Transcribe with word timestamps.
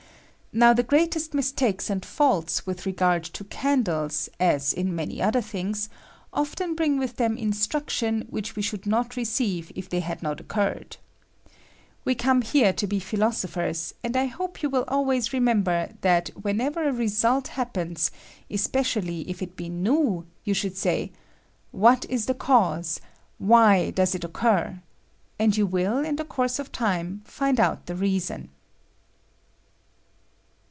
Now 0.53 0.73
the 0.73 0.83
greatest 0.83 1.33
mis 1.33 1.49
takes 1.49 1.89
and 1.89 2.03
faults 2.05 2.65
with 2.65 2.85
regard 2.85 3.23
to 3.23 3.45
candles, 3.45 4.27
as' 4.37 4.73
in 4.73 4.93
many 4.93 5.21
other 5.21 5.39
things, 5.39 5.87
often 6.33 6.75
bring 6.75 6.99
with 6.99 7.15
them 7.15 7.37
in 7.37 7.53
struction 7.53 8.27
which 8.29 8.57
we 8.57 8.61
should 8.61 8.85
not 8.85 9.15
receive 9.15 9.71
if 9.75 9.87
they 9.87 10.01
hadnot 10.01 10.41
occurred. 10.41 10.97
"We 12.03 12.15
come 12.15 12.41
here 12.41 12.73
to 12.73 12.85
be 12.85 12.99
philos 12.99 13.45
ophers, 13.45 13.93
and 14.03 14.17
I 14.17 14.25
hope 14.25 14.61
you 14.61 14.69
will 14.69 14.83
always 14.89 15.31
remember 15.31 15.91
that 16.01 16.27
whenever 16.35 16.83
a 16.85 16.91
result 16.91 17.47
happens, 17.47 18.11
especially 18.49 19.21
if 19.29 19.41
it 19.41 19.51
I 19.51 19.53
IB 19.53 19.55
k 19.63 19.69
22 19.69 19.71
RISE 19.71 19.79
OP 19.79 19.85
FLUID 19.85 19.85
IN 19.85 19.85
THE 19.85 19.93
WICK. 19.93 20.03
be 20.03 20.11
new, 20.45 20.51
joa 20.51 20.53
should 20.57 20.77
say, 20.77 21.11
"What 21.71 22.05
is 22.09 22.25
the 22.25 22.33
cause? 22.33 22.99
Why 23.37 23.91
does 23.91 24.13
it 24.15 24.25
occur?" 24.25 24.81
and 25.39 25.55
you 25.55 25.65
will, 25.65 25.99
in 26.03 26.17
the 26.17 26.25
course 26.25 26.59
of 26.59 26.73
time, 26.73 27.21
find 27.23 27.57
out 27.57 27.85
the 27.85 27.95
reason. 27.95 28.49